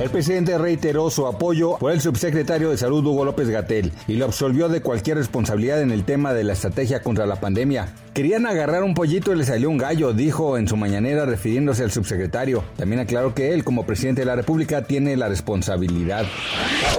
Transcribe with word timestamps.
El 0.00 0.10
presidente 0.10 0.56
reiteró 0.58 1.10
su 1.10 1.26
apoyo 1.26 1.76
por 1.76 1.90
el 1.90 2.00
subsecretario 2.00 2.70
de 2.70 2.76
Salud 2.76 3.04
Hugo 3.04 3.24
López 3.24 3.48
Gatel 3.48 3.90
y 4.06 4.14
lo 4.14 4.26
absolvió 4.26 4.68
de 4.68 4.80
cualquier 4.80 5.16
responsabilidad 5.16 5.82
en 5.82 5.90
el 5.90 6.04
tema 6.04 6.32
de 6.32 6.44
la 6.44 6.52
estrategia 6.52 7.02
contra 7.02 7.26
la 7.26 7.40
pandemia. 7.40 7.92
Querían 8.14 8.46
agarrar 8.46 8.82
un 8.84 8.94
pollito 8.94 9.32
y 9.32 9.36
le 9.36 9.44
salió 9.44 9.70
un 9.70 9.78
gallo, 9.78 10.12
dijo 10.12 10.56
en 10.56 10.66
su 10.66 10.76
mañanera 10.76 11.24
refiriéndose 11.24 11.82
al 11.84 11.90
subsecretario. 11.90 12.64
También 12.76 13.00
aclaró 13.00 13.34
que 13.34 13.54
él, 13.54 13.64
como 13.64 13.86
presidente 13.86 14.22
de 14.22 14.26
la 14.26 14.36
República, 14.36 14.82
tiene 14.82 15.16
la 15.16 15.28
responsabilidad. 15.28 16.26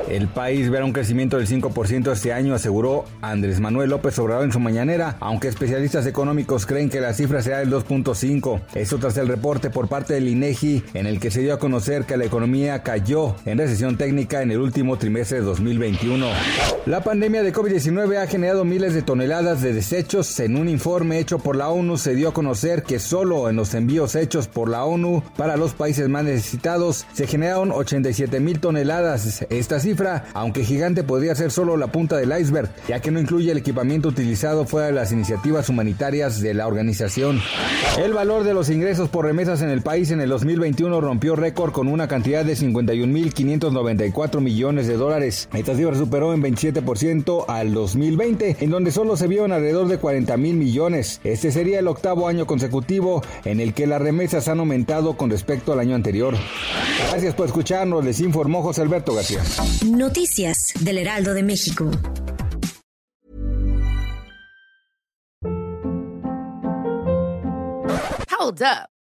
El 0.10 0.28
país 0.28 0.70
verá 0.70 0.86
un 0.86 0.94
crecimiento 0.94 1.38
del 1.38 1.48
5% 1.48 2.12
este 2.12 2.32
año, 2.32 2.54
aseguró 2.54 3.06
Andrés 3.22 3.60
Manuel 3.60 3.90
López 3.90 4.18
Obrador 4.20 4.46
en 4.46 4.54
su 4.54 4.60
mañanera, 4.60 5.18
aunque 5.20 5.50
especialistas 5.50 6.06
económicos 6.06 6.66
creen 6.66 6.90
que 6.90 7.02
la 7.02 7.14
cifra 7.14 7.42
será 7.42 7.60
del 7.60 7.72
2.5. 7.72 8.62
Esto 8.76 8.98
tras 8.98 9.18
el 9.18 9.28
reporte 9.28 9.70
por 9.70 9.90
parte 9.90 10.14
del 10.14 10.30
INEGI 10.30 10.84
en 10.94 11.06
el 11.06 11.20
que 11.20 11.32
se 11.32 11.42
dio 11.42 11.54
a 11.54 11.60
conocer 11.60 12.06
que 12.06 12.16
la 12.16 12.26
economía 12.26 12.82
cayó 12.90 13.36
en 13.46 13.60
recesión 13.60 13.98
técnica 13.98 14.42
en 14.42 14.50
el 14.50 14.58
último 14.58 14.98
trimestre 14.98 15.42
de 15.42 15.44
2021. 15.44 16.26
La 16.88 17.04
pandemia 17.04 17.44
de 17.44 17.54
COVID-19 17.54 18.18
ha 18.18 18.26
generado 18.26 18.66
miles 18.66 18.96
de 18.96 19.04
toneladas 19.04 19.62
de 19.62 19.74
desechos. 19.74 20.40
En 20.40 20.56
un 20.56 20.68
informe 20.68 21.20
hecho 21.20 21.38
por 21.38 21.56
la 21.56 21.70
ONU 21.70 22.00
se 22.00 22.16
dio 22.16 22.30
a 22.30 22.34
conocer 22.34 22.82
que 22.82 22.98
solo 22.98 23.48
en 23.48 23.58
los 23.58 23.76
envíos 23.76 24.16
hechos 24.16 24.48
por 24.48 24.70
la 24.70 24.86
ONU 24.86 25.22
para 25.38 25.56
los 25.56 25.76
países 25.76 26.10
más 26.10 26.24
necesitados 26.24 27.06
se 27.14 27.28
generaron 27.28 27.72
87 27.72 28.40
mil 28.40 28.60
toneladas. 28.60 29.46
Esta 29.52 29.80
cifra, 29.80 30.26
aunque 30.34 30.64
gigante, 30.64 31.04
podría 31.04 31.36
ser 31.36 31.52
solo 31.52 31.78
la 31.78 31.92
punta 31.92 32.18
del 32.18 32.36
iceberg, 32.42 32.72
ya 32.88 33.00
que 33.02 33.12
no 33.12 33.20
incluye 33.20 33.52
el 33.52 33.60
equipamiento 33.60 34.10
utilizado 34.10 34.66
fuera 34.66 34.88
de 34.88 34.94
las 34.94 35.12
iniciativas 35.12 35.70
humanitarias 35.70 36.42
de 36.42 36.56
la 36.56 36.66
organización. 36.66 37.40
El 38.00 38.14
valor 38.14 38.44
de 38.44 38.56
los 38.56 38.72
ingresos 38.72 39.10
por 39.10 39.26
remesas 39.26 39.62
en 39.62 39.70
el 39.70 39.84
país 39.84 40.10
en 40.10 40.22
el 40.22 40.30
2021 40.30 41.02
rompió 41.02 41.36
récord 41.36 41.72
con 41.72 41.88
una 41.88 42.08
cantidad 42.08 42.44
de 42.44 42.56
51.594 42.82 44.40
millones 44.42 44.88
de 44.88 44.98
dólares. 44.98 45.50
Esta 45.54 45.76
cifra 45.76 45.96
superó 45.96 46.34
en 46.34 46.42
27% 46.42 47.46
al 47.48 47.74
2020, 47.74 48.58
en 48.60 48.70
donde 48.70 48.92
solo 48.92 49.18
se 49.18 49.28
vio 49.28 49.46
en 49.46 49.52
alrededor 49.52 49.88
de 49.88 49.98
40 49.98 50.38
mil 50.38 50.56
millones. 50.56 51.22
Este 51.24 51.52
sería 51.52 51.80
el 51.80 51.88
octavo 51.88 52.28
año 52.28 52.46
consecutivo 52.46 53.22
en 53.46 53.60
el 53.60 53.74
que 53.74 53.88
las 53.88 54.02
remesas 54.02 54.48
han 54.48 54.60
aumentado 54.60 55.18
con 55.18 55.30
respecto 55.30 55.74
al 55.74 55.80
año 55.80 55.96
anterior. 55.96 56.36
Gracias 57.12 57.34
por 57.36 57.48
escucharnos, 57.48 58.04
les 58.04 58.20
informó 58.20 58.62
José 58.62 58.82
Alberto 58.82 59.14
García. 59.14 59.42
Noticias 59.86 60.74
del 60.80 60.98
Heraldo 61.00 61.34
de 61.34 61.44
México. 61.44 61.90
Hold 68.40 68.62
up. 68.62 68.99